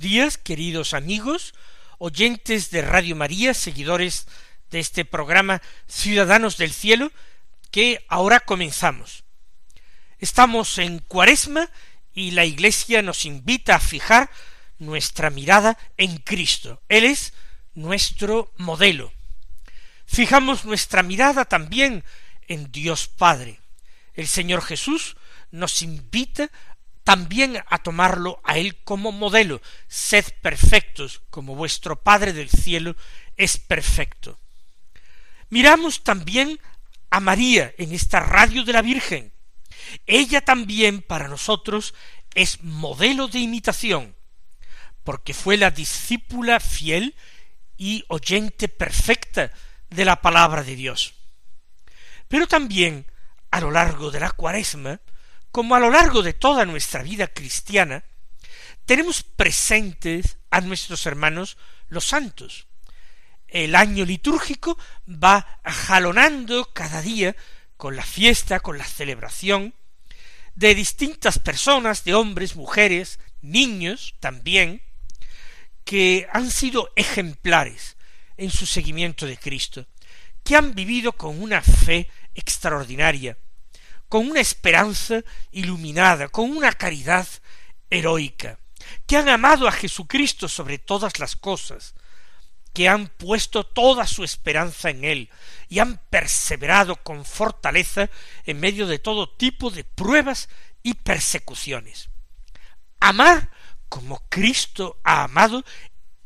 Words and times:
Días, 0.00 0.38
queridos 0.38 0.94
amigos, 0.94 1.54
oyentes 1.98 2.70
de 2.70 2.80
Radio 2.80 3.14
María, 3.14 3.52
seguidores 3.52 4.26
de 4.70 4.80
este 4.80 5.04
programa 5.04 5.60
Ciudadanos 5.86 6.56
del 6.56 6.72
Cielo, 6.72 7.12
que 7.70 8.04
ahora 8.08 8.40
comenzamos. 8.40 9.24
Estamos 10.18 10.78
en 10.78 11.00
Cuaresma 11.00 11.68
y 12.14 12.30
la 12.30 12.46
Iglesia 12.46 13.02
nos 13.02 13.26
invita 13.26 13.74
a 13.74 13.80
fijar 13.80 14.30
nuestra 14.78 15.28
mirada 15.28 15.76
en 15.98 16.16
Cristo. 16.16 16.80
Él 16.88 17.04
es 17.04 17.34
nuestro 17.74 18.54
modelo. 18.56 19.12
Fijamos 20.06 20.64
nuestra 20.64 21.02
mirada 21.02 21.44
también 21.44 22.04
en 22.48 22.72
Dios 22.72 23.06
Padre. 23.06 23.60
El 24.14 24.26
Señor 24.26 24.62
Jesús 24.62 25.18
nos 25.50 25.82
invita 25.82 26.50
también 27.04 27.62
a 27.68 27.78
tomarlo 27.78 28.40
a 28.44 28.58
Él 28.58 28.76
como 28.84 29.12
modelo. 29.12 29.60
Sed 29.88 30.24
perfectos, 30.42 31.22
como 31.30 31.54
vuestro 31.54 32.02
Padre 32.02 32.32
del 32.32 32.50
cielo 32.50 32.96
es 33.36 33.58
perfecto. 33.58 34.38
Miramos 35.48 36.04
también 36.04 36.60
a 37.10 37.20
María 37.20 37.74
en 37.78 37.92
esta 37.92 38.20
radio 38.20 38.64
de 38.64 38.72
la 38.72 38.82
Virgen. 38.82 39.32
Ella 40.06 40.40
también 40.40 41.02
para 41.02 41.28
nosotros 41.28 41.94
es 42.34 42.62
modelo 42.62 43.28
de 43.28 43.40
imitación, 43.40 44.14
porque 45.02 45.34
fue 45.34 45.56
la 45.56 45.70
discípula 45.70 46.60
fiel 46.60 47.16
y 47.76 48.04
oyente 48.08 48.68
perfecta 48.68 49.50
de 49.88 50.04
la 50.04 50.20
palabra 50.20 50.62
de 50.62 50.76
Dios. 50.76 51.14
Pero 52.28 52.46
también 52.46 53.06
a 53.50 53.60
lo 53.60 53.70
largo 53.70 54.10
de 54.10 54.20
la 54.20 54.30
cuaresma 54.30 55.00
como 55.50 55.74
a 55.74 55.80
lo 55.80 55.90
largo 55.90 56.22
de 56.22 56.32
toda 56.32 56.64
nuestra 56.64 57.02
vida 57.02 57.26
cristiana, 57.28 58.04
tenemos 58.84 59.22
presentes 59.22 60.38
a 60.50 60.60
nuestros 60.60 61.06
hermanos 61.06 61.56
los 61.88 62.04
santos. 62.04 62.66
El 63.48 63.74
año 63.74 64.04
litúrgico 64.04 64.78
va 65.08 65.60
jalonando 65.64 66.72
cada 66.72 67.02
día 67.02 67.34
con 67.76 67.96
la 67.96 68.04
fiesta, 68.04 68.60
con 68.60 68.78
la 68.78 68.84
celebración 68.84 69.74
de 70.54 70.74
distintas 70.74 71.38
personas, 71.38 72.04
de 72.04 72.14
hombres, 72.14 72.54
mujeres, 72.54 73.18
niños 73.40 74.14
también, 74.20 74.82
que 75.84 76.28
han 76.32 76.50
sido 76.50 76.92
ejemplares 76.96 77.96
en 78.36 78.50
su 78.50 78.66
seguimiento 78.66 79.26
de 79.26 79.36
Cristo, 79.38 79.86
que 80.44 80.56
han 80.56 80.74
vivido 80.74 81.12
con 81.12 81.42
una 81.42 81.62
fe 81.62 82.08
extraordinaria, 82.34 83.36
con 84.10 84.28
una 84.28 84.40
esperanza 84.40 85.22
iluminada, 85.52 86.28
con 86.28 86.50
una 86.50 86.72
caridad 86.72 87.28
heroica, 87.90 88.58
que 89.06 89.16
han 89.16 89.28
amado 89.28 89.68
a 89.68 89.72
Jesucristo 89.72 90.48
sobre 90.48 90.78
todas 90.78 91.20
las 91.20 91.36
cosas, 91.36 91.94
que 92.74 92.88
han 92.88 93.06
puesto 93.06 93.64
toda 93.64 94.08
su 94.08 94.24
esperanza 94.24 94.90
en 94.90 95.04
Él 95.04 95.30
y 95.68 95.78
han 95.78 95.98
perseverado 96.10 96.96
con 96.96 97.24
fortaleza 97.24 98.10
en 98.44 98.58
medio 98.58 98.88
de 98.88 98.98
todo 98.98 99.30
tipo 99.30 99.70
de 99.70 99.84
pruebas 99.84 100.48
y 100.82 100.94
persecuciones. 100.94 102.10
Amar 102.98 103.48
como 103.88 104.24
Cristo 104.28 105.00
ha 105.04 105.22
amado, 105.22 105.64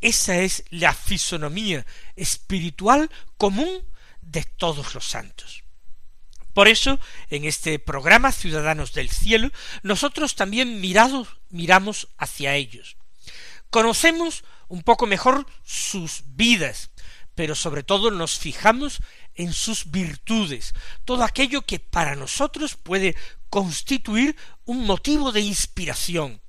esa 0.00 0.38
es 0.38 0.64
la 0.70 0.94
fisonomía 0.94 1.84
espiritual 2.16 3.10
común 3.36 3.84
de 4.22 4.44
todos 4.44 4.94
los 4.94 5.04
santos. 5.04 5.63
Por 6.54 6.68
eso, 6.68 7.00
en 7.30 7.44
este 7.44 7.78
programa 7.78 8.32
Ciudadanos 8.32 8.92
del 8.92 9.10
Cielo, 9.10 9.50
nosotros 9.82 10.36
también 10.36 10.80
miramos 10.80 12.08
hacia 12.16 12.54
ellos. 12.54 12.96
Conocemos 13.70 14.44
un 14.68 14.82
poco 14.82 15.06
mejor 15.06 15.46
sus 15.64 16.22
vidas, 16.28 16.90
pero 17.34 17.56
sobre 17.56 17.82
todo 17.82 18.12
nos 18.12 18.38
fijamos 18.38 19.00
en 19.34 19.52
sus 19.52 19.90
virtudes, 19.90 20.74
todo 21.04 21.24
aquello 21.24 21.62
que 21.62 21.80
para 21.80 22.14
nosotros 22.14 22.76
puede 22.76 23.16
constituir 23.50 24.36
un 24.64 24.86
motivo 24.86 25.32
de 25.32 25.40
inspiración, 25.40 26.40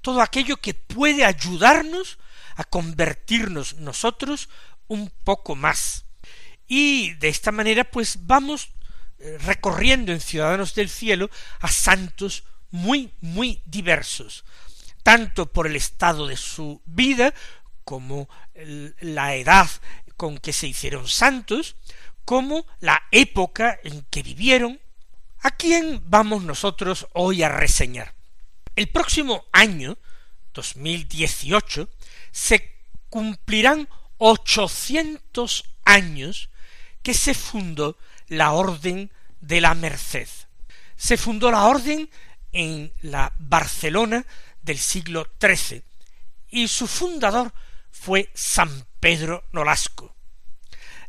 todo 0.00 0.20
aquello 0.20 0.58
que 0.58 0.74
puede 0.74 1.24
ayudarnos 1.24 2.18
a 2.54 2.62
convertirnos 2.62 3.74
nosotros 3.74 4.48
un 4.86 5.10
poco 5.24 5.56
más. 5.56 6.04
Y 6.68 7.14
de 7.14 7.28
esta 7.28 7.50
manera 7.50 7.82
pues 7.82 8.26
vamos 8.26 8.68
recorriendo 9.40 10.12
en 10.12 10.20
Ciudadanos 10.20 10.74
del 10.74 10.88
Cielo 10.88 11.30
a 11.60 11.68
santos 11.68 12.44
muy, 12.70 13.12
muy 13.20 13.62
diversos, 13.66 14.44
tanto 15.02 15.52
por 15.52 15.66
el 15.66 15.76
estado 15.76 16.26
de 16.26 16.36
su 16.36 16.80
vida, 16.86 17.34
como 17.84 18.28
la 19.00 19.34
edad 19.34 19.68
con 20.16 20.38
que 20.38 20.52
se 20.52 20.68
hicieron 20.68 21.08
santos, 21.08 21.76
como 22.24 22.66
la 22.80 23.02
época 23.10 23.80
en 23.82 24.02
que 24.10 24.22
vivieron. 24.22 24.80
¿A 25.40 25.50
quién 25.50 26.02
vamos 26.04 26.44
nosotros 26.44 27.08
hoy 27.14 27.42
a 27.42 27.48
reseñar? 27.48 28.14
El 28.76 28.88
próximo 28.88 29.46
año, 29.52 29.98
2018, 30.52 31.88
se 32.30 32.76
cumplirán 33.08 33.88
ochocientos 34.18 35.64
años 35.84 36.50
que 37.02 37.14
se 37.14 37.34
fundó 37.34 37.96
la 38.30 38.52
Orden 38.52 39.10
de 39.40 39.60
la 39.60 39.74
Merced. 39.74 40.28
Se 40.96 41.16
fundó 41.16 41.50
la 41.50 41.64
Orden 41.64 42.08
en 42.52 42.92
la 43.02 43.34
Barcelona 43.38 44.24
del 44.62 44.78
siglo 44.78 45.26
XIII 45.40 45.82
y 46.48 46.68
su 46.68 46.86
fundador 46.86 47.52
fue 47.90 48.30
San 48.34 48.86
Pedro 49.00 49.44
Nolasco. 49.52 50.14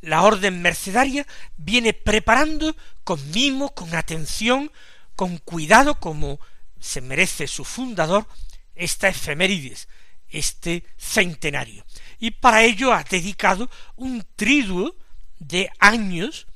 La 0.01 0.23
Orden 0.23 0.63
Mercedaria 0.63 1.27
viene 1.57 1.94
preparando 1.94 2.75
con 3.03 3.31
mimo, 3.31 3.74
con 3.75 3.94
atención, 3.94 4.71
con 5.15 5.38
cuidado, 5.38 6.00
como 6.00 6.39
se 6.79 7.01
merece 7.01 7.47
su 7.47 7.63
fundador, 7.63 8.25
esta 8.74 9.09
efemérides, 9.09 9.88
este 10.27 10.85
centenario. 10.97 11.85
Y 12.17 12.31
para 12.31 12.63
ello 12.63 12.94
ha 12.94 13.03
dedicado 13.03 13.69
un 13.95 14.25
triduo 14.35 14.95
de 15.38 15.69
años 15.77 16.47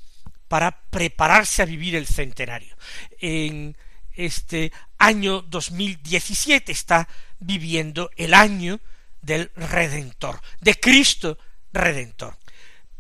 para 0.48 0.82
prepararse 0.90 1.62
a 1.62 1.66
vivir 1.66 1.96
el 1.96 2.08
centenario. 2.08 2.76
En 3.20 3.76
este 4.14 4.72
año 4.98 5.42
2017 5.42 6.72
está 6.72 7.08
viviendo 7.40 8.10
el 8.16 8.34
año 8.34 8.80
del 9.22 9.52
Redentor, 9.56 10.42
de 10.62 10.80
Cristo 10.80 11.38
Redentor. 11.74 12.38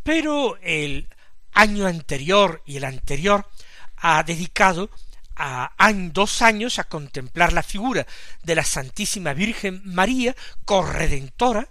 Pero 0.04 0.58
el 0.62 1.08
año 1.54 1.88
anterior 1.88 2.62
y 2.66 2.78
el 2.78 2.84
anterior 2.84 3.50
ha 3.98 4.24
dedicado 4.24 4.90
a, 5.36 5.72
dos 6.12 6.42
años 6.42 6.80
a 6.80 6.86
contemplar 6.86 7.54
la 7.54 7.64
figura 7.64 8.06
de 8.44 8.56
la 8.56 8.64
Santísima 8.64 9.34
Virgen 9.34 9.82
María, 9.84 10.36
corredentora, 10.64 11.68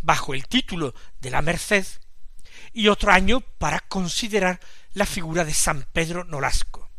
bajo 0.00 0.34
el 0.34 0.46
título 0.46 0.94
de 1.20 1.30
la 1.30 1.42
Merced, 1.42 1.86
y 2.72 2.88
otro 2.88 3.12
año 3.12 3.40
para 3.40 3.80
considerar 3.80 4.60
la 4.96 5.04
figura 5.04 5.44
de 5.44 5.52
San 5.52 5.86
Pedro 5.92 6.24
Nolasco. 6.24 6.90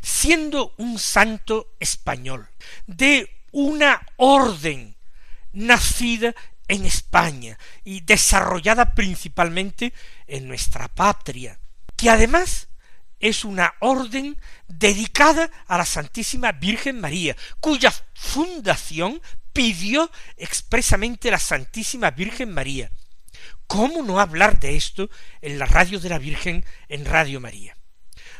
Siendo 0.00 0.74
un 0.78 0.96
santo 0.96 1.74
español, 1.80 2.48
de 2.86 3.44
una 3.50 4.00
orden 4.16 4.96
nacida 5.52 6.36
en 6.68 6.86
España 6.86 7.58
y 7.82 8.02
desarrollada 8.02 8.94
principalmente 8.94 9.92
en 10.28 10.46
nuestra 10.46 10.86
patria, 10.86 11.58
que 11.96 12.10
además 12.10 12.68
es 13.18 13.44
una 13.44 13.74
orden 13.80 14.36
dedicada 14.68 15.50
a 15.66 15.78
la 15.78 15.84
Santísima 15.84 16.52
Virgen 16.52 17.00
María, 17.00 17.36
cuya 17.58 17.92
fundación 18.14 19.20
pidió 19.52 20.12
expresamente 20.36 21.32
la 21.32 21.40
Santísima 21.40 22.12
Virgen 22.12 22.54
María. 22.54 22.88
¿Cómo 23.66 24.02
no 24.02 24.20
hablar 24.20 24.60
de 24.60 24.76
esto 24.76 25.10
en 25.40 25.58
la 25.58 25.66
radio 25.66 25.98
de 25.98 26.08
la 26.08 26.18
Virgen 26.18 26.64
en 26.88 27.04
Radio 27.04 27.40
María? 27.40 27.76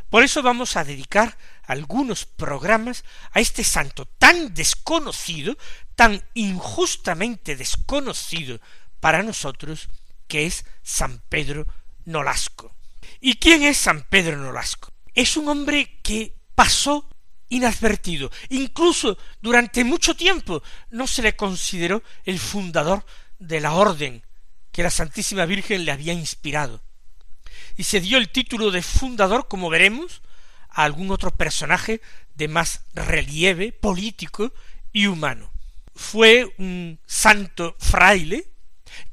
Por 0.08 0.22
eso 0.22 0.42
vamos 0.42 0.76
a 0.76 0.84
dedicar 0.84 1.36
algunos 1.64 2.26
programas 2.26 3.04
a 3.32 3.40
este 3.40 3.64
santo 3.64 4.06
tan 4.06 4.54
desconocido, 4.54 5.56
tan 5.96 6.22
injustamente 6.34 7.56
desconocido 7.56 8.60
para 9.00 9.22
nosotros, 9.22 9.88
que 10.28 10.46
es 10.46 10.64
San 10.82 11.22
Pedro 11.28 11.66
Nolasco. 12.04 12.76
¿Y 13.20 13.34
quién 13.34 13.64
es 13.64 13.78
San 13.78 14.02
Pedro 14.08 14.36
Nolasco? 14.36 14.92
Es 15.12 15.36
un 15.36 15.48
hombre 15.48 16.00
que 16.02 16.36
pasó 16.54 17.08
inadvertido. 17.48 18.30
Incluso 18.50 19.18
durante 19.40 19.82
mucho 19.82 20.14
tiempo 20.14 20.62
no 20.90 21.06
se 21.06 21.22
le 21.22 21.34
consideró 21.34 22.02
el 22.24 22.38
fundador 22.38 23.04
de 23.38 23.60
la 23.60 23.72
orden 23.72 24.25
que 24.76 24.82
la 24.82 24.90
Santísima 24.90 25.46
Virgen 25.46 25.86
le 25.86 25.90
había 25.90 26.12
inspirado. 26.12 26.82
Y 27.78 27.84
se 27.84 27.98
dio 27.98 28.18
el 28.18 28.28
título 28.28 28.70
de 28.70 28.82
fundador, 28.82 29.48
como 29.48 29.70
veremos, 29.70 30.20
a 30.68 30.84
algún 30.84 31.10
otro 31.10 31.30
personaje 31.30 32.02
de 32.34 32.46
más 32.46 32.82
relieve 32.92 33.72
político 33.72 34.52
y 34.92 35.06
humano. 35.06 35.50
Fue 35.94 36.54
un 36.58 37.00
santo 37.06 37.74
fraile 37.78 38.48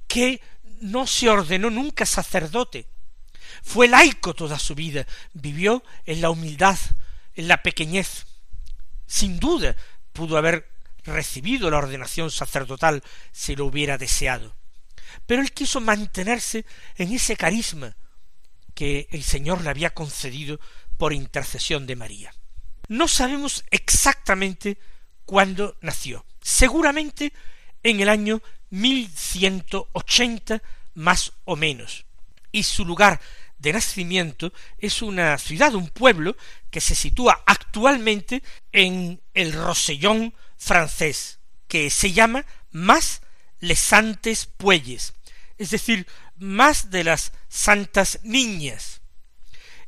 que 0.05 0.41
no 0.81 1.07
se 1.07 1.29
ordenó 1.29 1.69
nunca 1.69 2.05
sacerdote, 2.05 2.85
fue 3.63 3.87
laico 3.87 4.33
toda 4.33 4.59
su 4.59 4.75
vida, 4.75 5.07
vivió 5.31 5.81
en 6.05 6.19
la 6.19 6.29
humildad, 6.29 6.77
en 7.35 7.47
la 7.47 7.63
pequeñez. 7.63 8.25
Sin 9.07 9.39
duda 9.39 9.77
pudo 10.11 10.35
haber 10.35 10.69
recibido 11.05 11.71
la 11.71 11.77
ordenación 11.77 12.31
sacerdotal 12.31 13.01
si 13.31 13.55
lo 13.55 13.65
hubiera 13.65 13.97
deseado. 13.97 14.53
Pero 15.25 15.41
él 15.41 15.51
quiso 15.51 15.79
mantenerse 15.79 16.65
en 16.95 17.11
ese 17.11 17.35
carisma 17.35 17.95
que 18.73 19.07
el 19.11 19.23
Señor 19.23 19.61
le 19.61 19.69
había 19.69 19.93
concedido 19.93 20.59
por 20.97 21.13
intercesión 21.13 21.85
de 21.85 21.95
María. 21.95 22.33
No 22.87 23.07
sabemos 23.07 23.63
exactamente 23.71 24.77
cuándo 25.25 25.77
nació. 25.81 26.25
Seguramente 26.41 27.33
en 27.83 27.99
el 27.99 28.09
año 28.09 28.41
ochenta 29.93 30.61
más 30.95 31.33
o 31.45 31.55
menos. 31.55 32.05
Y 32.51 32.63
su 32.63 32.85
lugar 32.85 33.19
de 33.57 33.73
nacimiento 33.73 34.51
es 34.77 35.01
una 35.01 35.37
ciudad, 35.37 35.73
un 35.75 35.89
pueblo 35.89 36.35
que 36.69 36.81
se 36.81 36.95
sitúa 36.95 37.43
actualmente 37.45 38.43
en 38.71 39.21
el 39.33 39.53
Rosellón 39.53 40.33
francés, 40.57 41.39
que 41.67 41.89
se 41.89 42.11
llama 42.11 42.45
Más 42.71 43.21
les 43.63 43.79
Santes 43.79 44.45
Puelles, 44.45 45.13
es 45.57 45.69
decir, 45.69 46.05
más 46.35 46.89
de 46.89 47.05
las 47.05 47.31
santas 47.47 48.19
niñas. 48.23 49.01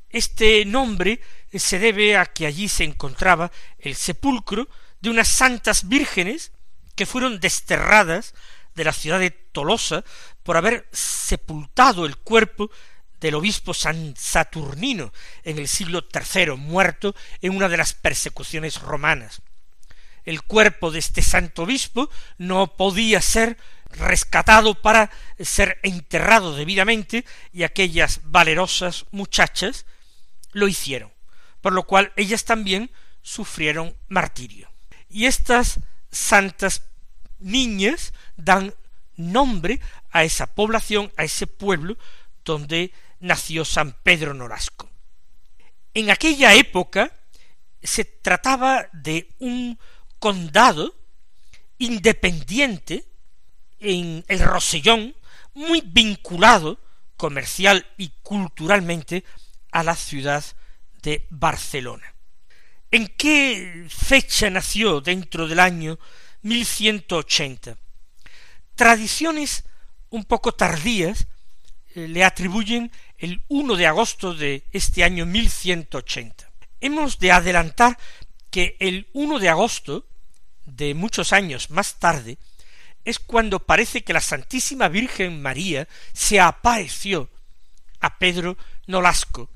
Este 0.09 0.63
nombre 0.63 1.19
se 1.53 1.77
debe 1.77 2.15
a 2.15 2.25
que 2.25 2.45
allí 2.45 2.69
se 2.69 2.85
encontraba 2.85 3.51
el 3.79 3.95
sepulcro 3.95 4.69
de 5.01 5.09
unas 5.09 5.27
santas 5.27 5.89
vírgenes 5.89 6.53
que 6.95 7.05
fueron 7.05 7.41
desterradas 7.41 8.33
de 8.75 8.85
la 8.85 8.93
ciudad 8.93 9.19
de 9.19 9.31
Tolosa 9.31 10.05
por 10.43 10.55
haber 10.55 10.87
sepultado 10.93 12.05
el 12.05 12.15
cuerpo 12.15 12.71
del 13.19 13.35
obispo 13.35 13.73
San 13.73 14.15
Saturnino 14.15 15.11
en 15.43 15.57
el 15.59 15.67
siglo 15.67 16.07
III, 16.13 16.51
muerto 16.51 17.13
en 17.41 17.53
una 17.53 17.67
de 17.67 17.77
las 17.77 17.93
persecuciones 17.93 18.81
romanas. 18.81 19.41
El 20.25 20.41
cuerpo 20.41 20.91
de 20.91 20.99
este 20.99 21.21
santo 21.21 21.63
obispo 21.63 22.09
no 22.37 22.75
podía 22.75 23.21
ser 23.21 23.57
rescatado 23.91 24.75
para 24.81 25.11
ser 25.39 25.79
enterrado 25.83 26.55
debidamente 26.55 27.25
y 27.53 27.63
aquellas 27.63 28.21
valerosas 28.23 29.05
muchachas 29.11 29.85
lo 30.51 30.67
hicieron, 30.67 31.11
por 31.61 31.73
lo 31.73 31.83
cual 31.83 32.11
ellas 32.15 32.45
también 32.45 32.91
sufrieron 33.21 33.95
martirio. 34.07 34.69
Y 35.09 35.25
estas 35.25 35.79
santas 36.11 36.83
niñas 37.39 38.13
dan 38.37 38.73
nombre 39.15 39.79
a 40.11 40.23
esa 40.23 40.47
población, 40.47 41.11
a 41.17 41.23
ese 41.23 41.47
pueblo 41.47 41.97
donde 42.43 42.91
nació 43.19 43.65
San 43.65 43.93
Pedro 44.03 44.33
Norasco. 44.33 44.89
En 45.93 46.09
aquella 46.09 46.53
época 46.53 47.11
se 47.81 48.03
trataba 48.03 48.87
de 48.91 49.29
un 49.39 49.79
condado 50.25 50.95
independiente 51.77 53.05
en 53.79 54.25
el 54.27 54.39
Rosellón, 54.39 55.15
muy 55.53 55.83
vinculado 55.85 56.79
comercial 57.15 57.85
y 57.95 58.09
culturalmente 58.23 59.23
a 59.71 59.83
la 59.83 59.95
ciudad 59.95 60.43
de 61.03 61.27
Barcelona. 61.29 62.11
¿En 62.89 63.05
qué 63.05 63.85
fecha 63.87 64.49
nació 64.49 64.99
dentro 64.99 65.47
del 65.47 65.59
año 65.59 65.99
1180? 66.41 67.77
Tradiciones 68.73 69.63
un 70.09 70.23
poco 70.23 70.53
tardías 70.53 71.27
eh, 71.93 72.07
le 72.07 72.23
atribuyen 72.23 72.91
el 73.19 73.43
1 73.49 73.75
de 73.75 73.85
agosto 73.85 74.33
de 74.33 74.63
este 74.71 75.03
año 75.03 75.27
1180. 75.27 76.49
Hemos 76.81 77.19
de 77.19 77.31
adelantar 77.31 77.99
que 78.49 78.75
el 78.79 79.07
1 79.13 79.37
de 79.37 79.49
agosto 79.49 80.07
de 80.65 80.93
muchos 80.93 81.33
años 81.33 81.69
más 81.69 81.95
tarde 81.95 82.37
es 83.03 83.19
cuando 83.19 83.59
parece 83.59 84.03
que 84.03 84.13
la 84.13 84.21
Santísima 84.21 84.87
Virgen 84.87 85.41
María 85.41 85.87
se 86.13 86.39
apareció 86.39 87.29
a 87.99 88.17
Pedro 88.17 88.57
Nolasco 88.87 89.49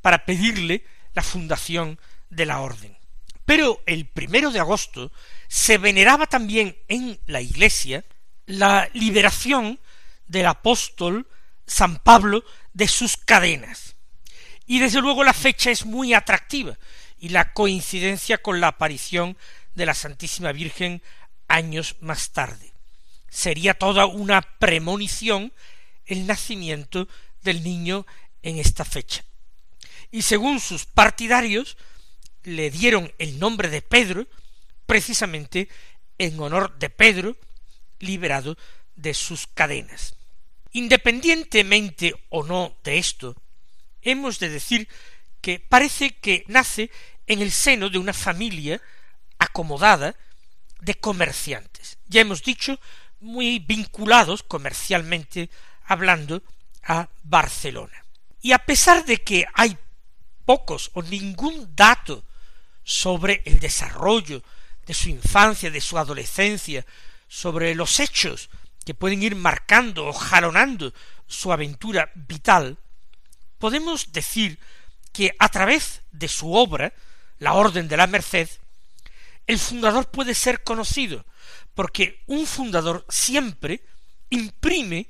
para 0.00 0.24
pedirle 0.24 0.84
la 1.14 1.22
fundación 1.22 1.98
de 2.30 2.46
la 2.46 2.60
orden. 2.60 2.96
Pero 3.44 3.82
el 3.86 4.06
primero 4.06 4.50
de 4.50 4.60
agosto 4.60 5.12
se 5.48 5.76
veneraba 5.78 6.26
también 6.26 6.76
en 6.88 7.20
la 7.26 7.42
iglesia 7.42 8.04
la 8.46 8.88
liberación 8.94 9.78
del 10.26 10.46
apóstol 10.46 11.28
San 11.66 11.98
Pablo 11.98 12.44
de 12.72 12.88
sus 12.88 13.16
cadenas. 13.16 13.96
Y 14.66 14.78
desde 14.78 15.02
luego 15.02 15.24
la 15.24 15.34
fecha 15.34 15.70
es 15.70 15.84
muy 15.84 16.14
atractiva 16.14 16.78
y 17.18 17.30
la 17.30 17.52
coincidencia 17.52 18.38
con 18.38 18.60
la 18.60 18.68
aparición 18.68 19.36
de 19.74 19.86
la 19.86 19.94
Santísima 19.94 20.52
Virgen 20.52 21.02
años 21.48 21.96
más 22.00 22.30
tarde. 22.30 22.72
Sería 23.28 23.74
toda 23.74 24.06
una 24.06 24.42
premonición 24.42 25.52
el 26.06 26.26
nacimiento 26.26 27.08
del 27.42 27.62
niño 27.62 28.06
en 28.42 28.58
esta 28.58 28.84
fecha. 28.84 29.24
Y 30.10 30.22
según 30.22 30.60
sus 30.60 30.86
partidarios, 30.86 31.76
le 32.44 32.70
dieron 32.70 33.12
el 33.18 33.38
nombre 33.38 33.68
de 33.68 33.82
Pedro 33.82 34.26
precisamente 34.86 35.68
en 36.18 36.38
honor 36.38 36.78
de 36.78 36.90
Pedro, 36.90 37.36
liberado 37.98 38.56
de 38.94 39.14
sus 39.14 39.46
cadenas. 39.46 40.16
Independientemente 40.72 42.14
o 42.28 42.42
no 42.44 42.76
de 42.84 42.98
esto, 42.98 43.34
hemos 44.02 44.38
de 44.38 44.50
decir 44.50 44.88
que 45.40 45.58
parece 45.58 46.16
que 46.16 46.44
nace 46.48 46.90
en 47.26 47.40
el 47.42 47.50
seno 47.50 47.90
de 47.90 47.98
una 47.98 48.12
familia 48.12 48.80
acomodada 49.38 50.14
de 50.80 50.94
comerciantes. 50.94 51.98
Ya 52.06 52.20
hemos 52.20 52.42
dicho, 52.42 52.78
muy 53.20 53.58
vinculados 53.58 54.42
comercialmente 54.42 55.50
hablando 55.84 56.42
a 56.82 57.08
Barcelona. 57.22 58.04
Y 58.42 58.52
a 58.52 58.58
pesar 58.58 59.04
de 59.04 59.18
que 59.18 59.46
hay 59.54 59.78
pocos 60.44 60.90
o 60.92 61.02
ningún 61.02 61.74
dato 61.74 62.24
sobre 62.82 63.42
el 63.46 63.58
desarrollo 63.58 64.42
de 64.86 64.92
su 64.92 65.08
infancia, 65.08 65.70
de 65.70 65.80
su 65.80 65.98
adolescencia, 65.98 66.84
sobre 67.26 67.74
los 67.74 67.98
hechos 68.00 68.50
que 68.84 68.94
pueden 68.94 69.22
ir 69.22 69.34
marcando 69.34 70.06
o 70.06 70.12
jalonando 70.12 70.92
su 71.26 71.50
aventura 71.52 72.10
vital, 72.14 72.76
podemos 73.58 74.12
decir 74.12 74.58
que 75.12 75.34
a 75.38 75.48
través 75.48 76.02
de 76.12 76.28
su 76.28 76.52
obra, 76.52 76.92
la 77.38 77.54
Orden 77.54 77.88
de 77.88 77.96
la 77.96 78.06
Merced, 78.06 78.48
el 79.46 79.58
fundador 79.58 80.10
puede 80.10 80.34
ser 80.34 80.62
conocido, 80.62 81.24
porque 81.74 82.22
un 82.26 82.46
fundador 82.46 83.04
siempre 83.08 83.82
imprime 84.30 85.08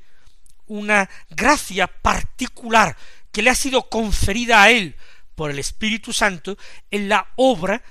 una 0.66 1.08
gracia 1.30 1.86
particular 1.86 2.96
que 3.30 3.42
le 3.42 3.50
ha 3.50 3.54
sido 3.54 3.88
conferida 3.88 4.62
a 4.62 4.70
él 4.70 4.96
por 5.34 5.50
el 5.50 5.58
Espíritu 5.58 6.12
Santo 6.12 6.56
en 6.90 7.08
la 7.08 7.32
obra 7.36 7.82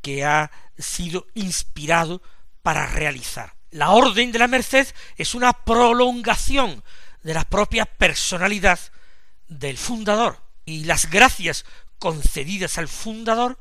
que 0.00 0.24
ha 0.24 0.50
sido 0.78 1.26
inspirado 1.34 2.22
para 2.62 2.86
realizar. 2.86 3.54
La 3.70 3.90
orden 3.90 4.32
de 4.32 4.38
la 4.38 4.48
merced 4.48 4.86
es 5.16 5.34
una 5.34 5.52
prolongación 5.52 6.82
de 7.22 7.34
la 7.34 7.44
propia 7.44 7.86
personalidad 7.86 8.78
del 9.48 9.78
fundador, 9.78 10.42
y 10.64 10.84
las 10.84 11.10
gracias 11.10 11.64
concedidas 11.98 12.78
al 12.78 12.88
fundador 12.88 13.58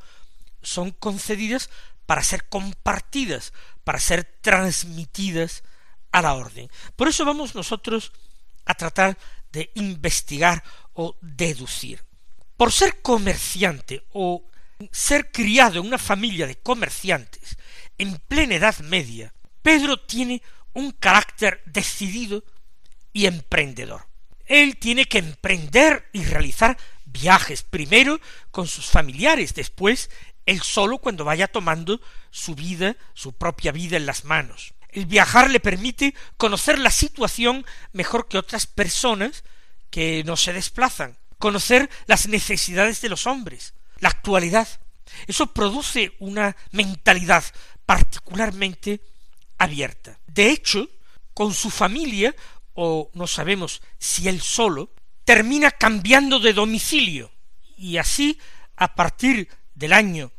son 0.62 0.92
concedidas 0.92 1.70
para 2.06 2.24
ser 2.24 2.48
compartidas, 2.50 3.54
para 3.84 4.00
ser 4.00 4.24
transmitidas 4.42 5.64
a 6.12 6.22
la 6.22 6.34
orden. 6.34 6.70
Por 6.96 7.08
eso 7.08 7.26
vamos 7.26 7.56
nosotros 7.56 8.12
a 8.66 8.74
tratar 8.74 9.18
de 9.52 9.72
investigar 9.76 10.64
o 10.94 11.18
deducir. 11.22 12.04
Por 12.58 12.72
ser 12.72 13.02
comerciante 13.02 14.06
o 14.12 14.46
ser 14.92 15.32
criado 15.32 15.80
en 15.80 15.88
una 15.88 15.98
familia 15.98 16.48
de 16.48 16.56
comerciantes 16.56 17.58
en 17.98 18.18
plena 18.18 18.56
Edad 18.56 18.80
Media, 18.80 19.34
Pedro 19.62 20.00
tiene 20.00 20.42
un 20.74 20.92
carácter 20.92 21.62
decidido 21.66 22.44
y 23.12 23.28
emprendedor. 23.28 24.08
Él 24.46 24.78
tiene 24.78 25.06
que 25.06 25.20
emprender 25.20 26.10
y 26.12 26.24
realizar 26.24 26.78
viajes, 27.06 27.64
primero 27.64 28.20
con 28.52 28.68
sus 28.68 28.88
familiares, 28.88 29.54
después 29.54 30.10
él 30.46 30.62
solo 30.62 30.98
cuando 30.98 31.26
vaya 31.26 31.48
tomando 31.48 32.02
su 32.32 32.56
vida, 32.56 32.96
su 33.14 33.34
propia 33.34 33.72
vida 33.72 33.98
en 33.98 34.06
las 34.06 34.26
manos. 34.26 34.74
El 34.90 35.06
viajar 35.06 35.50
le 35.50 35.60
permite 35.60 36.14
conocer 36.38 36.78
la 36.80 36.92
situación 36.92 37.66
mejor 37.94 38.28
que 38.28 38.38
otras 38.38 38.68
personas 38.68 39.44
que 39.90 40.24
no 40.26 40.38
se 40.38 40.54
desplazan, 40.54 41.18
conocer 41.40 41.90
las 42.06 42.28
necesidades 42.28 43.02
de 43.02 43.10
los 43.10 43.26
hombres, 43.28 43.74
la 44.00 44.10
actualidad. 44.10 44.68
Eso 45.28 45.48
produce 45.48 46.14
una 46.20 46.56
mentalidad 46.72 47.44
particularmente 47.86 49.02
abierta. 49.58 50.20
De 50.28 50.50
hecho, 50.50 50.90
con 51.34 51.54
su 51.54 51.70
familia, 51.70 52.36
o 52.74 53.10
no 53.14 53.28
sabemos 53.28 53.82
si 53.98 54.28
él 54.28 54.42
solo, 54.42 54.92
termina 55.26 55.72
cambiando 55.72 56.40
de 56.40 56.54
domicilio, 56.54 57.32
y 57.78 57.98
así, 57.98 58.40
a 58.76 58.96
partir 58.96 59.48
del 59.76 59.94
año 59.94 60.32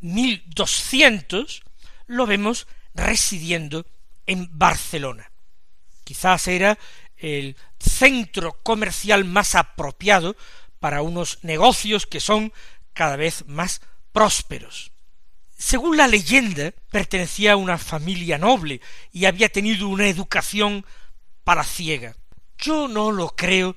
1200, 0.00 1.62
lo 2.06 2.26
vemos 2.26 2.66
residiendo 2.94 3.86
en 4.26 4.48
Barcelona. 4.52 5.30
Quizás 6.04 6.48
era 6.48 6.78
el 7.16 7.56
centro 7.78 8.60
comercial 8.62 9.24
más 9.24 9.54
apropiado 9.54 10.36
para 10.78 11.02
unos 11.02 11.38
negocios 11.42 12.06
que 12.06 12.20
son 12.20 12.52
cada 12.92 13.16
vez 13.16 13.44
más 13.46 13.80
prósperos. 14.12 14.92
Según 15.58 15.96
la 15.96 16.06
leyenda, 16.06 16.72
pertenecía 16.90 17.52
a 17.52 17.56
una 17.56 17.78
familia 17.78 18.38
noble 18.38 18.80
y 19.12 19.24
había 19.24 19.48
tenido 19.48 19.88
una 19.88 20.06
educación 20.06 20.84
palaciega. 21.44 22.14
Yo 22.58 22.88
no 22.88 23.10
lo 23.10 23.28
creo 23.30 23.74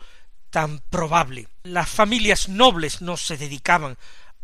tan 0.49 0.79
probable. 0.89 1.47
Las 1.63 1.89
familias 1.89 2.49
nobles 2.49 3.01
no 3.01 3.15
se 3.17 3.37
dedicaban 3.37 3.97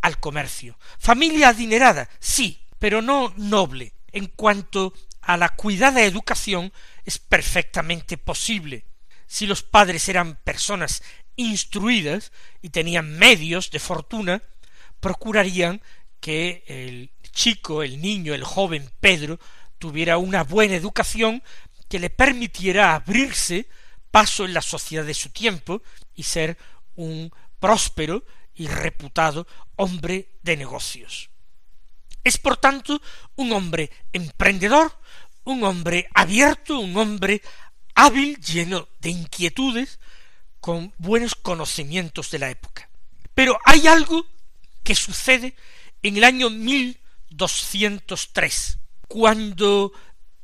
al 0.06 0.20
comercio. 0.20 0.78
Familia 1.00 1.50
adinerada, 1.50 2.08
sí, 2.20 2.62
pero 2.78 3.02
no 3.02 3.34
noble. 3.38 3.94
En 4.12 4.28
cuanto 4.28 4.94
a 5.22 5.36
la 5.36 5.50
cuidada 5.50 6.04
educación, 6.04 6.72
es 7.06 7.18
perfectamente 7.18 8.16
posible. 8.20 8.86
Si 9.26 9.48
los 9.48 9.64
padres 9.64 10.08
eran 10.08 10.36
personas 10.44 11.02
instruidas 11.36 12.32
y 12.62 12.70
tenían 12.70 13.18
medios 13.18 13.72
de 13.72 13.80
fortuna, 13.80 14.44
procurarían 15.00 15.82
que 16.20 16.64
el 16.68 17.10
chico, 17.32 17.82
el 17.82 18.00
niño, 18.00 18.36
el 18.36 18.44
joven 18.44 18.92
Pedro 19.00 19.40
tuviera 19.80 20.20
una 20.20 20.44
buena 20.44 20.76
educación 20.76 21.42
que 21.90 21.98
le 21.98 22.12
permitiera 22.12 22.94
abrirse 22.94 23.68
paso 24.12 24.46
en 24.46 24.54
la 24.54 24.62
sociedad 24.62 25.04
de 25.04 25.16
su 25.16 25.30
tiempo 25.30 25.82
y 26.14 26.24
ser 26.24 26.60
un 26.94 27.32
próspero 27.60 28.24
y 28.56 28.68
reputado 28.68 29.48
hombre 29.76 30.30
de 30.42 30.58
negocios. 30.58 31.30
Es 32.24 32.38
por 32.38 32.58
tanto 32.58 33.02
un 33.36 33.52
hombre 33.52 33.92
emprendedor, 34.12 34.98
un 35.44 35.64
hombre 35.64 36.08
abierto, 36.14 36.80
un 36.80 36.98
hombre 36.98 37.42
hábil, 37.94 38.40
lleno 38.40 38.88
de 39.00 39.12
inquietudes, 39.12 40.00
con 40.60 40.92
buenos 40.98 41.36
conocimientos 41.36 42.32
de 42.32 42.40
la 42.40 42.50
época. 42.50 42.90
Pero 43.36 43.60
hay 43.66 43.86
algo 43.88 44.26
que 44.84 44.96
sucede 44.96 45.56
en 46.02 46.18
el 46.18 46.24
año 46.24 46.50
1203, 46.50 48.80
cuando 49.08 49.94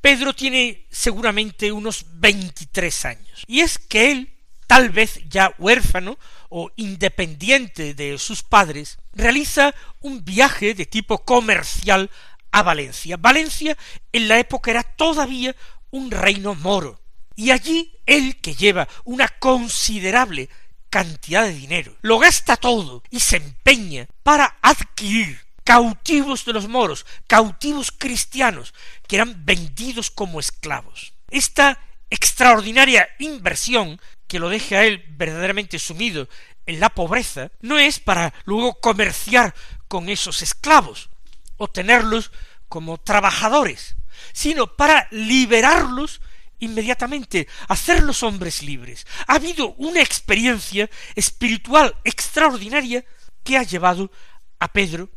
Pedro 0.02 0.36
tiene 0.36 0.86
seguramente 0.92 1.72
unos 1.72 2.06
veintitrés 2.14 3.06
años. 3.06 3.44
Y 3.48 3.62
es 3.62 3.80
que 3.80 4.12
él, 4.12 4.34
tal 4.68 4.90
vez 4.90 5.22
ya 5.30 5.56
huérfano 5.58 6.20
o 6.52 6.70
independiente 6.76 7.94
de 7.94 8.18
sus 8.20 8.44
padres, 8.44 9.00
realiza 9.14 9.74
un 10.02 10.24
viaje 10.26 10.74
de 10.76 10.86
tipo 10.86 11.24
comercial 11.24 12.12
a 12.52 12.62
Valencia. 12.62 13.16
Valencia 13.18 13.78
en 14.12 14.28
la 14.28 14.38
época 14.38 14.70
era 14.70 14.84
todavía 14.84 15.56
un 15.92 16.12
reino 16.12 16.54
moro. 16.54 17.02
Y 17.36 17.52
allí 17.52 17.94
él, 18.06 18.38
que 18.42 18.54
lleva 18.54 18.88
una 19.06 19.30
considerable 19.30 20.50
cantidad 20.90 21.46
de 21.46 21.54
dinero, 21.54 21.96
lo 22.02 22.20
gasta 22.20 22.58
todo 22.58 23.02
y 23.10 23.22
se 23.22 23.38
empeña 23.38 24.08
para 24.22 24.58
adquirir 24.62 25.40
cautivos 25.64 26.44
de 26.44 26.52
los 26.52 26.68
moros, 26.68 27.06
cautivos 27.28 27.94
cristianos, 27.98 28.74
que 29.08 29.16
eran 29.16 29.46
vendidos 29.46 30.12
como 30.12 30.42
esclavos. 30.42 31.14
Esta 31.30 31.80
extraordinaria 32.10 33.08
inversión 33.20 34.02
que 34.32 34.40
lo 34.40 34.48
deja 34.48 34.78
a 34.78 34.86
él 34.86 35.04
verdaderamente 35.10 35.78
sumido 35.78 36.30
en 36.66 36.80
la 36.80 36.88
pobreza, 36.88 37.52
no 37.60 37.78
es 37.78 38.00
para 38.00 38.34
luego 38.46 38.80
comerciar 38.80 39.54
con 39.90 40.08
esos 40.08 40.42
esclavos 40.42 41.10
o 41.58 41.68
tenerlos 41.68 42.32
como 42.70 42.98
trabajadores, 42.98 43.98
sino 44.32 44.78
para 44.78 45.10
liberarlos 45.12 46.22
inmediatamente, 46.60 47.50
hacerlos 47.68 48.24
hombres 48.24 48.64
libres. 48.64 49.06
Ha 49.28 49.36
habido 49.36 49.74
una 49.74 50.02
experiencia 50.02 50.90
espiritual 51.14 51.94
extraordinaria 52.06 53.04
que 53.44 53.58
ha 53.58 53.64
llevado 53.64 54.14
a 54.60 54.72
Pedro 54.72 55.10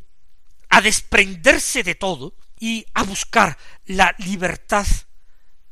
a 0.71 0.81
desprenderse 0.81 1.85
de 1.85 1.95
todo 1.95 2.35
y 2.59 2.85
a 2.95 3.05
buscar 3.05 3.59
la 3.85 4.13
libertad 4.19 4.89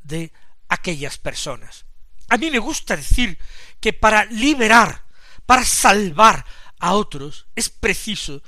de 0.05 0.33
aquellas 0.69 1.19
personas. 1.19 1.87
A 2.33 2.39
mí 2.39 2.51
me 2.51 2.59
gusta 2.59 2.97
decir 2.97 3.39
que 3.79 3.93
para 3.93 4.25
liberar, 4.25 5.05
para 5.45 5.67
salvar 5.67 6.47
a 6.79 6.95
otros, 6.95 7.47
es 7.55 7.69
preciso 7.69 8.43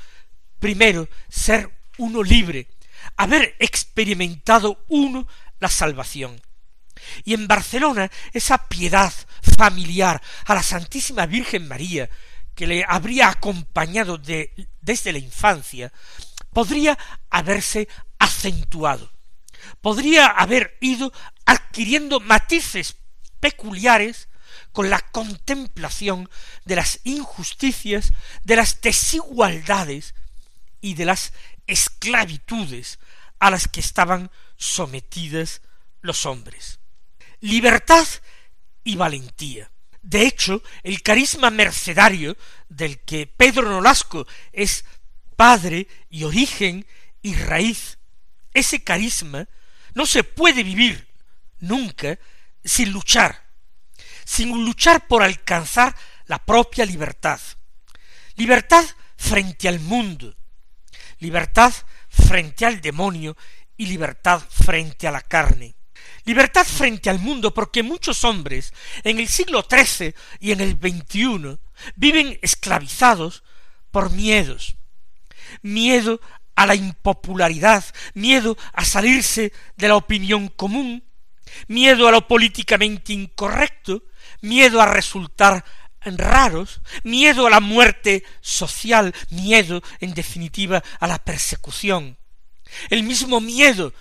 primero 0.59 1.07
ser 1.29 1.71
uno 1.99 2.23
libre, 2.23 2.67
haber 3.19 3.55
experimentado 3.59 4.87
uno 4.89 5.29
la 5.61 5.69
salvación. 5.69 6.41
Y 7.25 7.35
en 7.35 7.47
Barcelona 7.47 8.11
esa 8.33 8.69
piedad 8.69 9.13
familiar 9.55 10.23
a 10.47 10.55
la 10.55 10.63
Santísima 10.63 11.27
Virgen 11.27 11.69
María, 11.69 12.09
que 12.55 12.67
le 12.67 12.87
habría 12.89 13.29
acompañado 13.29 14.17
desde 14.17 15.13
la 15.13 15.19
infancia, 15.19 15.93
podría 16.55 16.97
haberse 17.29 17.87
acentuado, 18.19 19.13
podría 19.83 20.29
haber 20.29 20.79
ido 20.81 21.13
adquiriendo 21.45 22.19
matices 22.21 22.97
peculiares 23.45 24.29
con 24.73 24.89
la 24.89 25.01
contemplación 25.01 26.31
de 26.65 26.77
las 26.77 27.01
injusticias, 27.05 28.15
de 28.43 28.57
las 28.57 28.81
desigualdades 28.81 30.15
y 30.81 30.95
de 30.95 31.05
las 31.05 31.35
esclavitudes 31.67 32.99
a 33.39 33.51
las 33.51 33.69
que 33.69 33.81
estaban 33.81 34.31
sometidas 34.57 35.61
los 36.01 36.25
hombres. 36.25 36.79
Libertad 37.41 38.07
y 38.83 38.97
valentía. 38.97 39.71
De 40.01 40.23
hecho, 40.23 40.63
el 40.83 41.03
carisma 41.03 41.51
mercedario 41.51 42.39
del 42.71 43.01
que 43.01 43.27
Pedro 43.27 43.69
Nolasco 43.69 44.27
es 44.55 44.87
padre 45.37 45.87
y 46.09 46.25
origen 46.25 46.87
y 47.21 47.35
raíz. 47.35 47.99
Ese 48.55 48.83
carisma 48.83 49.47
no 49.93 50.07
se 50.07 50.25
puede 50.25 50.63
vivir 50.63 51.07
nunca 51.61 52.19
sin 52.65 52.93
luchar, 52.93 53.45
sin 54.25 54.51
luchar 54.65 55.07
por 55.07 55.23
alcanzar 55.23 55.95
la 56.27 56.39
propia 56.39 56.85
libertad. 56.85 57.41
Libertad 58.37 58.85
frente 59.17 59.69
al 59.69 59.81
mundo, 59.81 60.35
libertad 61.19 61.73
frente 62.09 62.67
al 62.67 62.81
demonio 62.81 63.37
y 63.77 63.87
libertad 63.87 64.43
frente 64.49 65.07
a 65.07 65.11
la 65.11 65.21
carne. 65.21 65.75
Libertad 66.25 66.65
frente 66.65 67.11
al 67.11 67.19
mundo 67.19 67.53
porque 67.53 67.83
muchos 67.83 68.25
hombres 68.25 68.73
en 69.03 69.19
el 69.19 69.29
siglo 69.29 69.67
XIII 69.69 70.15
y 70.41 70.53
en 70.53 70.61
el 70.61 70.73
XXI 70.73 71.59
viven 71.97 72.39
esclavizados 72.43 73.43
por 73.91 74.11
miedos, 74.11 74.77
miedo 75.63 76.21
a 76.57 76.67
la 76.67 76.75
impopularidad, 76.75 77.85
miedo 78.15 78.57
a 78.73 78.85
salirse 78.85 79.53
de 79.77 79.89
la 79.89 79.97
opinión 79.97 80.49
común, 80.49 81.05
miedo 81.69 82.09
a 82.09 82.11
lo 82.11 82.27
políticamente 82.27 83.13
incorrecto, 83.13 84.05
miedo 84.41 84.81
a 84.81 84.87
resultar 84.87 85.65
raros, 86.05 86.81
miedo 87.03 87.47
a 87.47 87.51
la 87.51 87.61
muerte 87.61 88.25
social, 88.41 89.15
miedo, 89.31 89.83
en 90.01 90.15
definitiva, 90.15 90.83
a 91.01 91.07
la 91.07 91.19
persecución, 91.19 92.19
el 92.91 93.03
mismo 93.03 93.41
miedo 93.41 93.93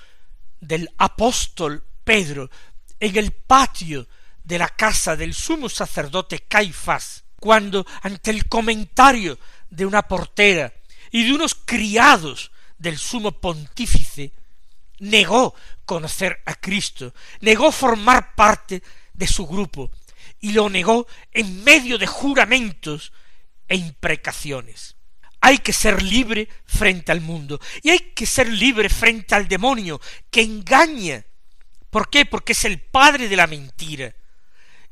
del 0.59 0.89
apóstol 0.97 1.83
Pedro 2.03 2.49
en 2.99 3.17
el 3.17 3.31
patio 3.31 4.07
de 4.43 4.57
la 4.57 4.69
casa 4.69 5.15
del 5.15 5.33
sumo 5.33 5.69
sacerdote 5.69 6.39
Caifás, 6.39 7.23
cuando 7.39 7.85
ante 8.01 8.31
el 8.31 8.47
comentario 8.47 9.37
de 9.69 9.85
una 9.85 10.03
portera 10.03 10.73
y 11.11 11.25
de 11.25 11.33
unos 11.33 11.55
criados 11.55 12.51
del 12.77 12.97
sumo 12.97 13.39
pontífice, 13.39 14.33
negó 14.99 15.55
conocer 15.85 16.41
a 16.45 16.55
Cristo, 16.55 17.13
negó 17.41 17.71
formar 17.71 18.35
parte 18.35 18.83
de 19.13 19.27
su 19.27 19.47
grupo, 19.47 19.91
y 20.39 20.51
lo 20.51 20.69
negó 20.69 21.07
en 21.31 21.63
medio 21.63 21.97
de 21.97 22.07
juramentos 22.07 23.13
e 23.67 23.75
imprecaciones. 23.75 24.95
Hay 25.39 25.59
que 25.59 25.73
ser 25.73 26.01
libre 26.01 26.47
frente 26.65 27.11
al 27.11 27.21
mundo, 27.21 27.59
y 27.81 27.89
hay 27.89 27.99
que 27.99 28.25
ser 28.25 28.47
libre 28.47 28.89
frente 28.89 29.35
al 29.35 29.47
demonio, 29.47 29.99
que 30.29 30.41
engaña. 30.41 31.25
¿Por 31.89 32.09
qué? 32.09 32.25
Porque 32.25 32.53
es 32.53 32.65
el 32.65 32.79
padre 32.79 33.27
de 33.27 33.35
la 33.35 33.47
mentira, 33.47 34.15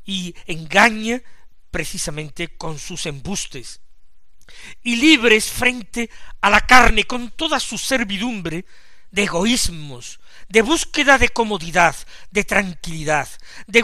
y 0.04 0.34
engaña 0.46 1.22
precisamente 1.70 2.56
con 2.56 2.78
sus 2.78 3.06
embustes 3.06 3.80
y 4.82 4.96
libres 4.96 5.50
frente 5.50 6.10
a 6.40 6.50
la 6.50 6.60
carne 6.60 7.04
con 7.04 7.30
toda 7.30 7.60
su 7.60 7.78
servidumbre 7.78 8.64
de 9.12 9.24
egoísmos, 9.24 10.18
de 10.48 10.62
búsqueda 10.62 11.18
de 11.18 11.28
comodidad, 11.28 11.94
de 12.30 12.44
tranquilidad, 12.44 13.28
de, 13.66 13.82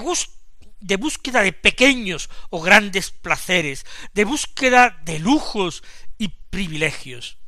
búsqueda 0.96 1.42
de 1.42 1.52
pequeños 1.52 2.28
o 2.50 2.60
grandes 2.60 3.10
placeres, 3.10 3.86
de 4.14 4.24
búsqueda 4.24 4.98
de 5.04 5.18
lujos 5.20 5.84
y 6.16 6.28
privilegios. 6.28 7.38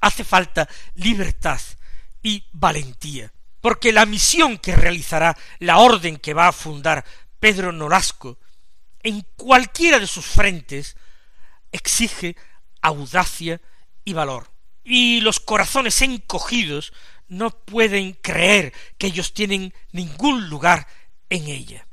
Hace 0.00 0.24
falta 0.24 0.68
libertad 0.94 1.60
y 2.22 2.44
valentía, 2.52 3.32
porque 3.60 3.92
la 3.92 4.06
misión 4.06 4.58
que 4.58 4.74
realizará 4.74 5.36
la 5.58 5.78
orden 5.78 6.16
que 6.16 6.34
va 6.34 6.48
a 6.48 6.52
fundar 6.52 7.04
Pedro 7.38 7.72
Nolasco 7.72 8.38
en 9.02 9.20
cualquiera 9.36 9.98
de 9.98 10.06
sus 10.06 10.26
frentes 10.26 10.96
exige 11.72 12.36
audacia 12.80 13.60
y 14.04 14.14
valor. 14.14 14.55
Y 14.88 15.20
los 15.20 15.40
corazones 15.40 16.00
encogidos 16.00 16.92
no 17.26 17.50
pueden 17.50 18.12
creer 18.12 18.72
que 18.98 19.08
ellos 19.08 19.34
tienen 19.34 19.74
ningún 19.90 20.48
lugar 20.48 20.86
en 21.28 21.48
ella. 21.48 21.85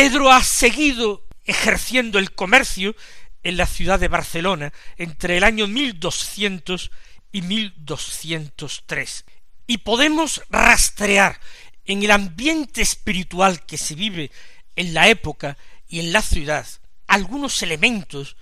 Pedro 0.00 0.30
ha 0.30 0.44
seguido 0.44 1.26
ejerciendo 1.44 2.20
el 2.20 2.32
comercio 2.32 2.94
en 3.42 3.56
la 3.56 3.66
ciudad 3.66 3.98
de 3.98 4.06
Barcelona 4.06 4.72
entre 4.96 5.36
el 5.36 5.42
año 5.42 5.66
1200 5.66 6.92
y 7.32 7.42
1203. 7.42 9.24
Y 9.66 9.78
podemos 9.78 10.40
rastrear 10.50 11.40
en 11.84 12.04
el 12.04 12.12
ambiente 12.12 12.80
espiritual 12.80 13.66
que 13.66 13.76
se 13.76 13.96
vive 13.96 14.30
en 14.76 14.94
la 14.94 15.08
época 15.08 15.58
y 15.88 15.98
en 15.98 16.12
la 16.12 16.22
ciudad 16.22 16.64
algunos 17.08 17.60
elementos 17.64 18.36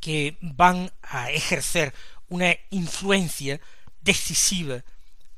que 0.00 0.38
van 0.40 0.94
a 1.02 1.30
ejercer 1.30 1.92
una 2.28 2.56
influencia 2.70 3.60
decisiva 4.00 4.82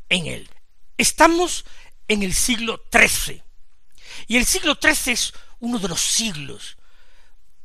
en 0.09 0.27
él. 0.27 0.49
Estamos 0.99 1.65
en 2.07 2.23
el 2.23 2.33
siglo 2.33 2.81
XIII, 2.93 3.43
y 4.27 4.37
el 4.37 4.47
siglo 4.47 4.79
XIII 4.81 5.13
es 5.13 5.35
uno 5.61 5.79
de 5.79 5.89
los 5.89 6.01
siglos 6.01 6.77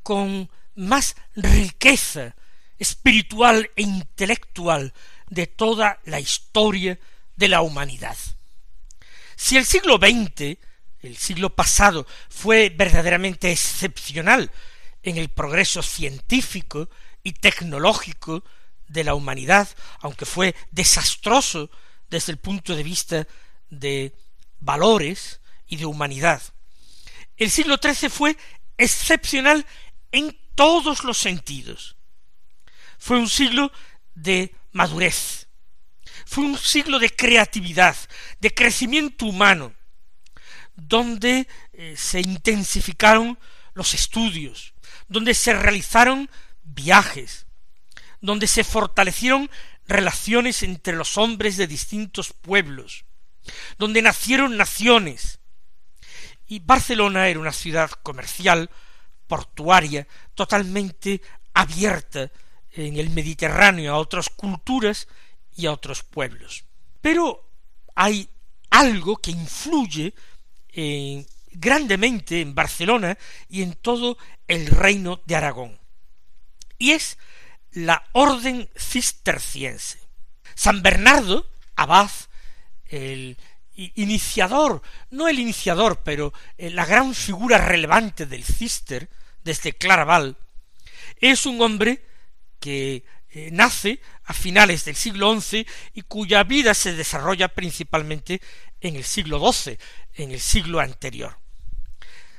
con 0.03 0.49
más 0.75 1.15
riqueza 1.35 2.35
espiritual 2.77 3.69
e 3.75 3.81
intelectual 3.81 4.93
de 5.29 5.47
toda 5.47 5.99
la 6.05 6.19
historia 6.19 6.99
de 7.35 7.47
la 7.47 7.61
humanidad. 7.61 8.17
Si 9.35 9.57
el 9.57 9.65
siglo 9.65 9.97
XX, 9.97 10.57
el 11.01 11.17
siglo 11.17 11.55
pasado, 11.55 12.07
fue 12.29 12.69
verdaderamente 12.69 13.51
excepcional 13.51 14.51
en 15.03 15.17
el 15.17 15.29
progreso 15.29 15.81
científico 15.81 16.89
y 17.23 17.33
tecnológico 17.33 18.43
de 18.87 19.03
la 19.03 19.13
humanidad, 19.13 19.69
aunque 20.01 20.25
fue 20.25 20.55
desastroso 20.71 21.69
desde 22.09 22.31
el 22.31 22.37
punto 22.37 22.75
de 22.75 22.83
vista 22.83 23.27
de 23.69 24.15
valores 24.59 25.41
y 25.67 25.77
de 25.77 25.85
humanidad, 25.85 26.41
el 27.39 27.49
siglo 27.49 27.79
XIII 27.81 28.09
fue 28.09 28.37
excepcional 28.77 29.65
en 30.11 30.37
todos 30.55 31.03
los 31.03 31.17
sentidos. 31.17 31.95
Fue 32.97 33.17
un 33.17 33.29
siglo 33.29 33.71
de 34.13 34.53
madurez, 34.73 35.47
fue 36.25 36.43
un 36.43 36.57
siglo 36.57 36.99
de 36.99 37.09
creatividad, 37.09 37.95
de 38.39 38.53
crecimiento 38.53 39.25
humano, 39.25 39.73
donde 40.75 41.47
eh, 41.73 41.95
se 41.97 42.19
intensificaron 42.19 43.39
los 43.73 43.93
estudios, 43.93 44.73
donde 45.07 45.33
se 45.33 45.53
realizaron 45.53 46.29
viajes, 46.63 47.47
donde 48.21 48.47
se 48.47 48.65
fortalecieron 48.65 49.49
relaciones 49.87 50.61
entre 50.63 50.95
los 50.95 51.17
hombres 51.17 51.57
de 51.57 51.67
distintos 51.67 52.33
pueblos, 52.33 53.05
donde 53.77 54.01
nacieron 54.01 54.57
naciones, 54.57 55.39
y 56.49 56.59
Barcelona 56.59 57.27
era 57.27 57.39
una 57.39 57.53
ciudad 57.53 57.91
comercial, 57.91 58.69
portuaria, 59.27 60.07
totalmente 60.33 61.21
abierta 61.53 62.31
en 62.71 62.97
el 62.97 63.11
Mediterráneo 63.11 63.93
a 63.93 63.99
otras 63.99 64.29
culturas 64.29 65.07
y 65.55 65.67
a 65.67 65.71
otros 65.71 66.01
pueblos. 66.01 66.65
Pero 67.01 67.47
hay 67.93 68.27
algo 68.71 69.17
que 69.17 69.29
influye 69.29 70.15
eh, 70.69 71.23
grandemente 71.51 72.41
en 72.41 72.55
Barcelona 72.55 73.15
y 73.47 73.61
en 73.61 73.73
todo 73.73 74.17
el 74.47 74.65
reino 74.67 75.21
de 75.27 75.35
Aragón. 75.35 75.79
Y 76.79 76.91
es 76.91 77.19
la 77.71 78.03
orden 78.13 78.67
cisterciense. 78.75 79.99
San 80.55 80.81
Bernardo, 80.81 81.47
abad, 81.75 82.09
el 82.85 83.37
iniciador, 83.95 84.81
no 85.11 85.27
el 85.27 85.39
iniciador, 85.39 86.01
pero 86.03 86.33
eh, 86.57 86.69
la 86.69 86.85
gran 86.85 87.13
figura 87.13 87.57
relevante 87.57 88.25
del 88.25 88.43
Cister, 88.43 89.09
desde 89.43 89.73
Claraval, 89.73 90.37
es 91.19 91.45
un 91.45 91.61
hombre 91.61 92.03
que 92.59 93.05
eh, 93.31 93.49
nace 93.51 94.01
a 94.25 94.33
finales 94.33 94.85
del 94.85 94.95
siglo 94.95 95.39
XI 95.39 95.65
y 95.93 96.01
cuya 96.01 96.43
vida 96.43 96.73
se 96.73 96.93
desarrolla 96.93 97.47
principalmente 97.47 98.41
en 98.81 98.95
el 98.95 99.03
siglo 99.03 99.39
XII, 99.51 99.77
en 100.15 100.31
el 100.31 100.39
siglo 100.39 100.79
anterior. 100.79 101.37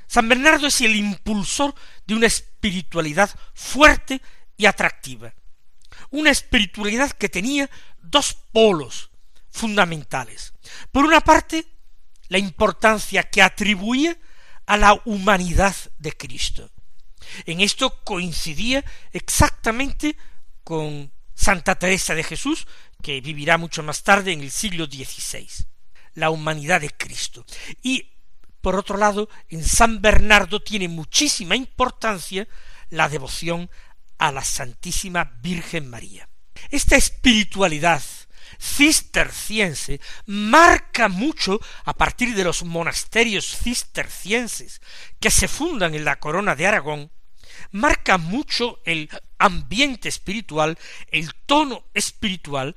San 0.07 0.29
Bernardo 0.29 0.67
es 0.67 0.81
el 0.81 0.97
impulsor 0.97 1.75
de 2.07 2.15
una 2.15 2.27
espiritualidad 2.27 3.31
fuerte 3.55 4.21
y 4.57 4.67
atractiva, 4.67 5.33
una 6.11 6.31
espiritualidad 6.31 7.13
que 7.13 7.29
tenía 7.29 7.71
dos 8.03 8.35
polos 8.53 9.10
fundamentales. 9.51 10.55
Por 10.91 11.05
una 11.05 11.21
parte, 11.21 11.67
la 12.29 12.39
importancia 12.39 13.25
que 13.25 13.43
atribuía 13.43 14.17
a 14.67 14.77
la 14.77 15.01
humanidad 15.05 15.75
de 15.99 16.13
Cristo. 16.13 16.71
En 17.45 17.61
esto 17.61 18.03
coincidía 18.05 18.85
exactamente 19.13 20.17
con 20.65 21.13
Santa 21.35 21.77
Teresa 21.77 22.15
de 22.15 22.23
Jesús, 22.23 22.67
que 23.03 23.21
vivirá 23.21 23.59
mucho 23.59 23.83
más 23.83 24.03
tarde 24.03 24.33
en 24.33 24.41
el 24.41 24.51
siglo 24.51 24.87
XVI, 24.87 25.49
la 26.15 26.31
humanidad 26.31 26.81
de 26.81 26.91
Cristo. 26.91 27.45
Y, 27.83 28.13
por 28.61 28.77
otro 28.77 28.97
lado, 28.97 29.29
en 29.49 29.65
San 29.65 30.01
Bernardo 30.03 30.61
tiene 30.61 30.89
muchísima 30.89 31.57
importancia 31.57 32.47
la 32.91 33.09
devoción 33.09 33.71
a 34.19 34.33
la 34.33 34.45
Santísima 34.45 35.25
Virgen 35.41 35.89
María. 35.89 36.29
Esta 36.69 36.97
espiritualidad 36.97 38.03
cisterciense 38.61 40.01
marca 40.27 41.09
mucho 41.09 41.61
a 41.85 41.95
partir 41.95 42.35
de 42.35 42.45
los 42.45 42.63
monasterios 42.63 43.57
cistercienses 43.57 44.83
que 45.19 45.31
se 45.31 45.49
fundan 45.49 45.95
en 45.95 46.05
la 46.05 46.21
corona 46.21 46.55
de 46.55 46.67
Aragón, 46.67 47.11
marca 47.73 48.19
mucho 48.19 48.81
el 48.85 49.09
ambiente 49.39 50.09
espiritual, 50.09 50.79
el 51.11 51.35
tono 51.47 51.85
espiritual 51.95 52.77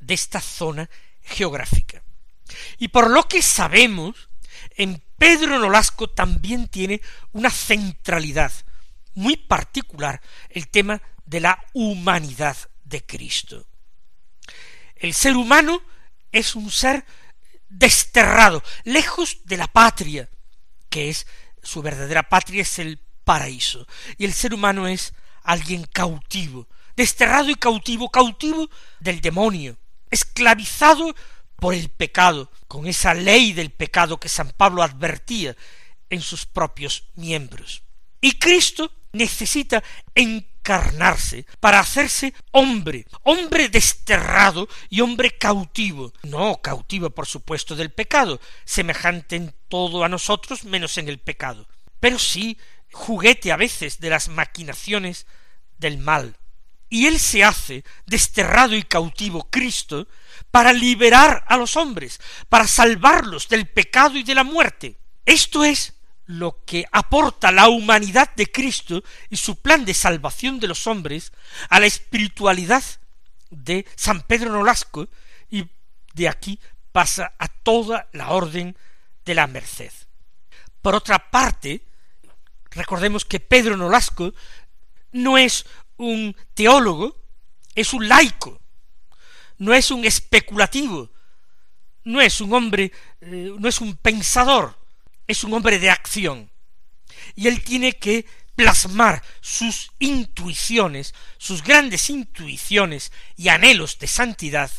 de 0.00 0.14
esta 0.14 0.40
zona 0.40 0.90
geográfica. 1.22 2.02
Y 2.78 2.88
por 2.88 3.10
lo 3.10 3.28
que 3.28 3.42
sabemos, 3.42 4.28
en 4.76 5.02
Pedro 5.16 5.58
Nolasco 5.58 6.10
también 6.10 6.66
tiene 6.68 7.00
una 7.32 7.50
centralidad 7.50 8.52
muy 9.14 9.36
particular 9.36 10.20
el 10.48 10.68
tema 10.68 11.00
de 11.26 11.40
la 11.40 11.64
humanidad 11.74 12.56
de 12.84 13.04
Cristo. 13.04 13.66
El 15.00 15.14
ser 15.14 15.36
humano 15.36 15.82
es 16.30 16.54
un 16.54 16.70
ser 16.70 17.04
desterrado, 17.68 18.62
lejos 18.84 19.38
de 19.44 19.56
la 19.56 19.66
patria, 19.66 20.28
que 20.88 21.08
es 21.08 21.26
su 21.62 21.82
verdadera 21.82 22.28
patria 22.28 22.62
es 22.62 22.78
el 22.78 23.00
paraíso, 23.24 23.86
y 24.18 24.26
el 24.26 24.34
ser 24.34 24.54
humano 24.54 24.86
es 24.86 25.14
alguien 25.42 25.84
cautivo, 25.84 26.68
desterrado 26.96 27.48
y 27.50 27.54
cautivo, 27.54 28.10
cautivo 28.10 28.68
del 29.00 29.20
demonio, 29.20 29.78
esclavizado 30.10 31.14
por 31.56 31.74
el 31.74 31.88
pecado, 31.88 32.50
con 32.68 32.86
esa 32.86 33.14
ley 33.14 33.52
del 33.52 33.70
pecado 33.70 34.20
que 34.20 34.28
San 34.28 34.50
Pablo 34.50 34.82
advertía 34.82 35.56
en 36.10 36.20
sus 36.20 36.44
propios 36.44 37.04
miembros. 37.14 37.82
Y 38.20 38.32
Cristo 38.32 38.92
necesita 39.12 39.82
encarnarse 40.60 41.46
para 41.58 41.80
hacerse 41.80 42.34
hombre, 42.52 43.06
hombre 43.22 43.68
desterrado 43.68 44.68
y 44.88 45.00
hombre 45.00 45.32
cautivo, 45.32 46.12
no 46.22 46.60
cautivo 46.60 47.10
por 47.10 47.26
supuesto 47.26 47.74
del 47.74 47.90
pecado, 47.90 48.40
semejante 48.64 49.36
en 49.36 49.54
todo 49.68 50.04
a 50.04 50.08
nosotros 50.08 50.64
menos 50.64 50.98
en 50.98 51.08
el 51.08 51.18
pecado, 51.18 51.66
pero 51.98 52.18
sí 52.18 52.58
juguete 52.92 53.52
a 53.52 53.56
veces 53.56 54.00
de 54.00 54.10
las 54.10 54.28
maquinaciones 54.28 55.26
del 55.78 55.98
mal. 55.98 56.36
Y 56.92 57.06
él 57.06 57.20
se 57.20 57.44
hace 57.44 57.84
desterrado 58.06 58.74
y 58.74 58.82
cautivo 58.82 59.48
Cristo 59.48 60.08
para 60.50 60.72
liberar 60.72 61.44
a 61.46 61.56
los 61.56 61.76
hombres, 61.76 62.20
para 62.48 62.66
salvarlos 62.66 63.48
del 63.48 63.68
pecado 63.68 64.18
y 64.18 64.24
de 64.24 64.34
la 64.34 64.42
muerte. 64.42 64.98
Esto 65.24 65.64
es 65.64 65.94
lo 66.30 66.64
que 66.64 66.86
aporta 66.92 67.50
la 67.50 67.68
humanidad 67.68 68.32
de 68.36 68.50
Cristo 68.50 69.02
y 69.28 69.36
su 69.36 69.56
plan 69.56 69.84
de 69.84 69.94
salvación 69.94 70.60
de 70.60 70.68
los 70.68 70.86
hombres 70.86 71.32
a 71.68 71.80
la 71.80 71.86
espiritualidad 71.86 72.84
de 73.50 73.84
San 73.96 74.22
Pedro 74.22 74.52
Nolasco 74.52 75.08
y 75.50 75.68
de 76.14 76.28
aquí 76.28 76.60
pasa 76.92 77.34
a 77.36 77.48
toda 77.48 78.08
la 78.12 78.30
orden 78.30 78.76
de 79.24 79.34
la 79.34 79.48
merced. 79.48 79.92
Por 80.80 80.94
otra 80.94 81.30
parte, 81.30 81.82
recordemos 82.70 83.24
que 83.24 83.40
Pedro 83.40 83.76
Nolasco 83.76 84.32
no 85.10 85.36
es 85.36 85.66
un 85.96 86.36
teólogo, 86.54 87.16
es 87.74 87.92
un 87.92 88.08
laico, 88.08 88.60
no 89.58 89.74
es 89.74 89.90
un 89.90 90.04
especulativo, 90.04 91.10
no 92.04 92.20
es 92.20 92.40
un 92.40 92.54
hombre, 92.54 92.92
eh, 93.20 93.52
no 93.58 93.68
es 93.68 93.80
un 93.80 93.96
pensador, 93.96 94.79
es 95.30 95.44
un 95.44 95.54
hombre 95.54 95.78
de 95.78 95.90
acción. 95.90 96.50
Y 97.34 97.48
él 97.48 97.62
tiene 97.62 97.92
que 97.92 98.26
plasmar 98.56 99.22
sus 99.40 99.92
intuiciones, 99.98 101.14
sus 101.38 101.62
grandes 101.62 102.10
intuiciones 102.10 103.12
y 103.36 103.48
anhelos 103.48 103.98
de 103.98 104.06
santidad 104.06 104.70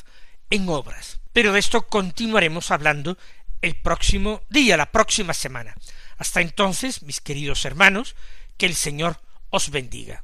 en 0.50 0.70
obras. 0.70 1.20
Pero 1.34 1.54
de 1.54 1.60
esto 1.60 1.88
continuaremos 1.88 2.72
hablando 2.72 3.18
el 3.62 3.76
próximo 3.76 4.42
día, 4.50 4.78
la 4.78 4.92
próxima 4.92 5.34
semana. 5.34 5.76
Hasta 6.18 6.42
entonces, 6.42 7.04
mis 7.04 7.22
queridos 7.22 7.66
hermanos, 7.66 8.16
que 8.58 8.66
el 8.66 8.76
Señor 8.76 9.20
os 9.50 9.70
bendiga. 9.70 10.24